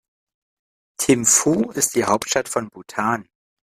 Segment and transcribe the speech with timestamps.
[0.97, 3.29] Thimphu ist die Hauptstadt von Bhutan.